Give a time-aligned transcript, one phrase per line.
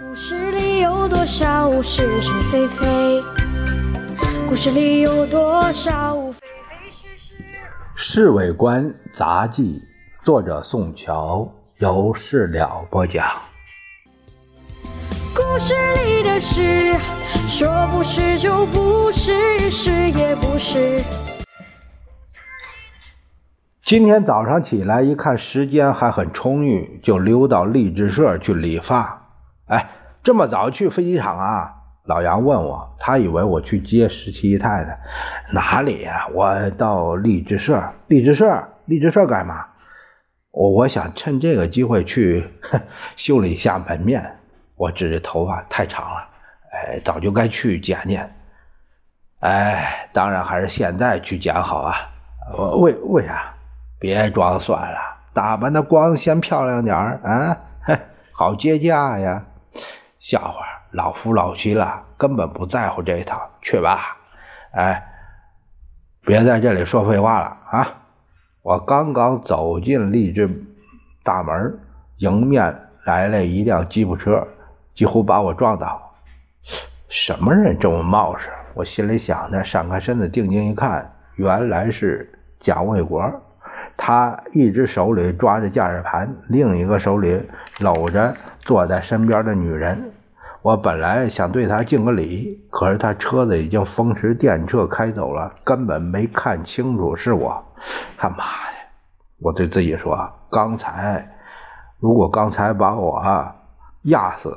[0.00, 3.22] 故事里有多少是是非非？
[4.48, 7.42] 故事里有多少非非是是？
[7.94, 9.82] 《侍卫官杂记》，
[10.24, 13.26] 作者宋乔，由事了播讲。
[15.34, 15.74] 故事
[16.06, 16.94] 里的事，
[17.46, 21.02] 说不是就不是，是也不是。
[23.84, 29.21] 今天早上起来一看时间还很充裕，就溜到励志社去理发。
[29.72, 29.88] 哎，
[30.22, 31.76] 这么早去飞机场啊？
[32.04, 34.98] 老杨问我，他以为我去接十七姨太太。
[35.54, 37.82] 哪里呀、我到励志社。
[38.06, 39.68] 励志社，励志社干嘛？
[40.50, 42.52] 我我想趁这个机会去
[43.16, 44.36] 修理一下门面。
[44.76, 46.28] 我指着头发太长了，
[46.72, 48.34] 哎，早就该去剪剪。
[49.40, 51.94] 哎，当然还是现在去剪好啊。
[52.58, 53.54] 我为为啥？
[53.98, 54.98] 别装蒜了，
[55.32, 57.96] 打扮的光鲜漂亮点儿啊，嘿，
[58.32, 59.44] 好接驾呀。
[60.22, 64.16] 笑话，老夫老妻了，根本不在乎这一套，去吧。
[64.70, 65.04] 哎，
[66.20, 67.88] 别在这里说废话了啊！
[68.62, 70.48] 我刚刚走进励志
[71.24, 71.76] 大门，
[72.18, 72.72] 迎面
[73.04, 74.46] 来了一辆吉普车，
[74.94, 76.14] 几乎把我撞倒。
[77.08, 78.48] 什么人这么冒失？
[78.74, 83.28] 我心里想着，闪开身子，定睛一看，原来是蒋卫国。
[83.96, 87.42] 他一只手里抓着驾驶盘，另一个手里
[87.80, 90.11] 搂着坐在身边的女人。
[90.62, 97.60] 我本来想对他敬个礼，可是他车子已经风驰电掣开走了，根本没看清楚是我。
[98.16, 98.78] 他妈的！
[99.40, 101.28] 我对自己说：刚才
[101.98, 103.56] 如果刚才把我啊
[104.02, 104.56] 压死，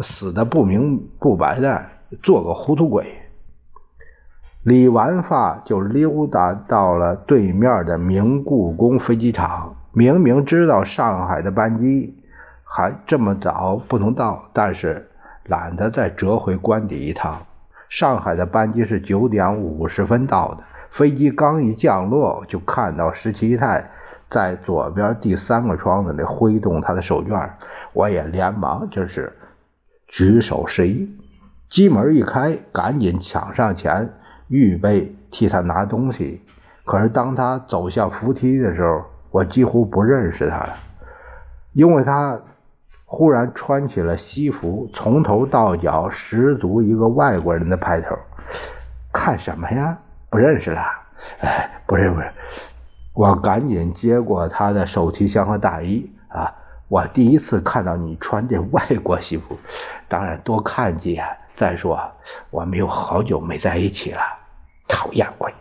[0.00, 1.86] 死的不明不白的，
[2.20, 3.06] 做个糊涂鬼。
[4.64, 9.76] 理完发就溜达到了对面的明故宫飞机场。
[9.92, 12.12] 明明知道上海的班机
[12.64, 15.08] 还这么早不能到，但是
[15.46, 17.46] 懒得再折回关底一趟。
[17.88, 23.90] 上海的班机是九点五十分到的，飞机刚一降落，就看到十七太
[24.28, 27.48] 在左边第三个窗子里挥动他的手绢，
[27.92, 29.32] 我也连忙就是
[30.08, 31.08] 举手示意。
[31.68, 34.12] 机门一开，赶紧抢上前。
[34.48, 36.42] 预备替他拿东西，
[36.84, 40.76] 可是当他走向扶梯的时候，我几乎不认识他了，
[41.72, 42.38] 因为他
[43.14, 48.16] 忽然穿起了西服，从头到脚十足一个外国人的派头。
[49.12, 49.96] 看什么呀？
[50.28, 50.82] 不认识了？
[51.38, 52.28] 哎，不是不是，
[53.12, 56.52] 我赶紧接过他的手提箱和大衣啊！
[56.88, 59.56] 我第一次看到你穿这外国西服，
[60.08, 61.24] 当然多看几眼。
[61.54, 61.96] 再说，
[62.50, 64.20] 我们有好久没在一起了，
[64.88, 65.54] 讨厌鬼！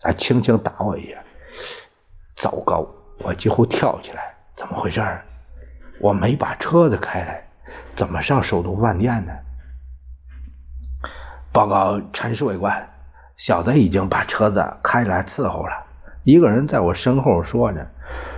[0.00, 1.18] 他轻轻打我一下，
[2.36, 2.86] 糟糕！
[3.18, 5.02] 我几乎跳起来，怎么回事？
[6.00, 7.44] 我没把车子开来，
[7.94, 9.32] 怎么上首都饭店呢？
[11.52, 12.88] 报告陈侍卫官，
[13.36, 15.72] 小子已经把车子开来伺候了。
[16.24, 17.86] 一个人在我身后说着。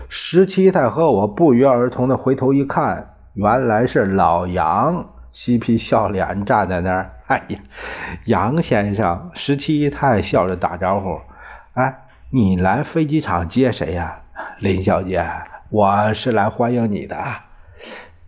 [0.08, 5.08] 十七太和我不约而同的回头一看，原来是老杨。
[5.32, 7.58] 嬉皮笑脸站在那儿，哎呀，
[8.26, 11.18] 杨先生，十七太笑着打招呼
[11.72, 14.20] ：“哎，你来飞机场接谁呀？”
[14.60, 15.24] 林小姐，
[15.70, 17.16] 我是来欢迎你的。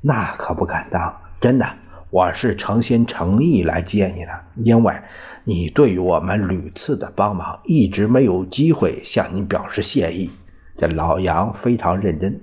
[0.01, 1.67] 那可不敢当，真的，
[2.11, 4.95] 我是诚心诚意来接你的，因为
[5.45, 10.31] 你对于我们屡次的帮忙，一直没有机会向你表示谢意。
[10.77, 12.41] 这老杨非常认真，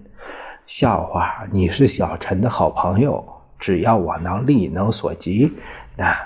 [0.65, 3.23] 笑话，你是小陈的好朋友。
[3.59, 5.53] 只要我能力能所及，
[5.95, 6.17] 那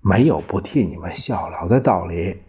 [0.00, 2.42] 没有不替你们效劳的道理。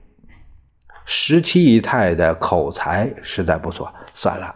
[1.06, 4.56] 十七姨太的口才实在不错，算了，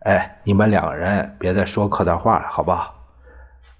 [0.00, 2.94] 哎，你们两个人别再说客套话了，好不好？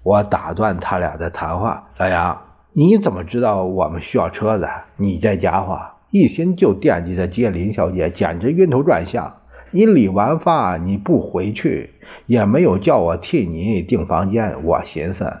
[0.03, 2.41] 我打断他俩的谈话，老杨，
[2.73, 4.67] 你怎么知道我们需要车子？
[4.97, 5.79] 你这家伙
[6.11, 9.33] 一心就惦记着接林小姐，简直晕头转向。
[9.71, 11.93] 你理完发你不回去，
[12.25, 14.63] 也没有叫我替你订房间。
[14.63, 15.31] 我寻思，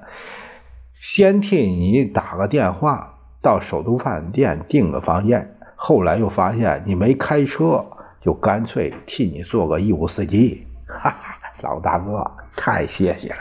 [1.01, 5.55] 先替你打个电话到首都饭店订个房间。
[5.75, 7.85] 后来又发现你没开车，
[8.21, 10.67] 就干脆替你做个义务司机。
[10.89, 12.25] 哈哈，老大哥，
[12.55, 13.37] 太谢谢了！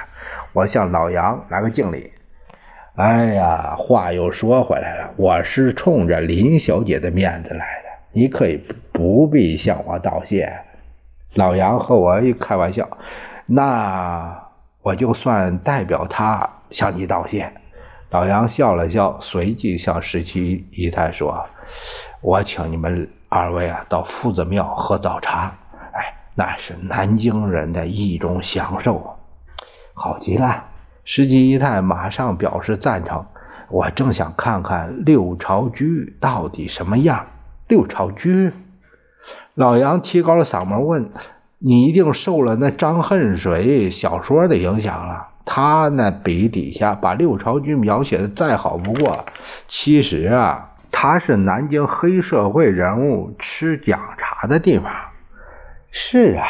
[0.53, 2.13] 我向老杨来个敬礼。
[2.97, 8.63] 哎呀，话又说回来了，我是冲着林小姐的面子来的，你可以
[8.93, 10.53] 不必向我道谢。
[11.35, 12.89] 老杨和我一开玩笑，
[13.47, 14.45] 那
[14.83, 17.53] 我就算代表他向你道谢。
[18.11, 21.47] 老杨笑了笑，随即向十七姨太说
[22.21, 25.55] ：“我请你们二位啊到夫子庙喝早茶，
[26.39, 29.17] 那是南京人的一种享受，
[29.93, 30.67] 好极了。”
[31.05, 33.27] 石七姨太马上表示赞成。
[33.71, 37.27] 我正想看看六朝居到底什么样。
[37.67, 38.53] 六朝居，
[39.55, 41.11] 老杨提高了嗓门问
[41.59, 45.27] ：“你一定受了那张恨水小说的影响了？
[45.45, 49.25] 他那笔底下把六朝居描写的再好不过。
[49.67, 54.93] 其实啊，他是南京黑社会人物吃讲茶的地方。”
[56.01, 56.47] 是啊，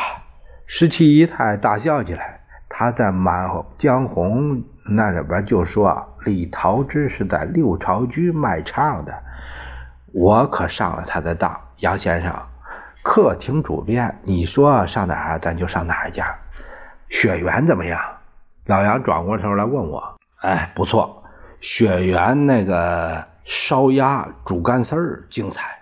[0.66, 2.38] 十七姨太大笑起来。
[2.68, 9.22] 他在《满江红》那里边就说李桃枝是在六朝居卖唱的，
[10.12, 11.58] 我可上了他的当。
[11.78, 12.30] 杨先生，
[13.02, 16.26] 客厅主编，你说上哪儿，咱就上哪一家。
[17.08, 17.98] 雪原怎么样？
[18.66, 20.14] 老杨转过头来问我。
[20.42, 21.24] 哎，不错，
[21.62, 25.77] 雪原那个烧鸭煮干丝儿精彩。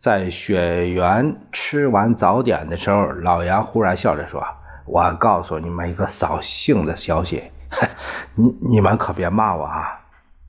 [0.00, 4.46] 在雪原吃完早点的时候，老杨忽然笑着说。
[4.84, 7.50] 我告诉你们一个扫兴的消息，
[8.34, 10.00] 你你们可别骂我啊！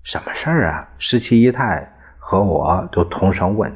[0.01, 0.87] 什么事儿啊？
[0.97, 3.75] 十七姨太和我都同声问。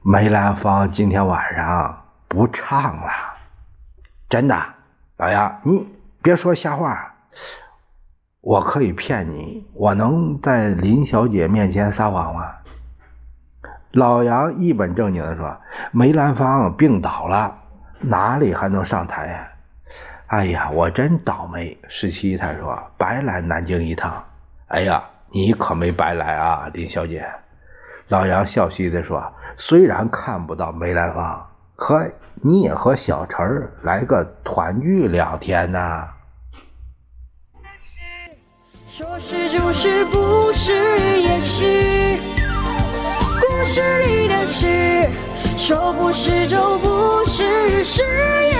[0.00, 3.10] 梅兰芳今天晚上不唱了，
[4.28, 4.56] 真的，
[5.18, 5.86] 老杨，你
[6.22, 7.14] 别说瞎话，
[8.40, 12.54] 我可以骗你，我能在林小姐面前撒谎吗？
[13.92, 15.56] 老杨一本正经的说
[15.92, 17.58] ：“梅兰芳病倒了，
[18.00, 19.50] 哪里还能上台呀？”
[20.28, 21.78] 哎呀，我真倒霉！
[21.88, 24.24] 十七姨太说：“白来南京一趟。”
[24.68, 27.26] 哎呀，你可没白来啊，林小姐。
[28.08, 32.12] 老杨笑嘻嘻地说：“虽然看不到梅兰芳，可
[32.42, 36.08] 你也和小陈来个团聚两天呐。”
[38.86, 40.72] 说是就是，不是
[41.20, 41.87] 也是，
[43.78, 45.08] 是你的事，
[45.56, 48.02] 说不是就不是，是
[48.50, 48.57] 也。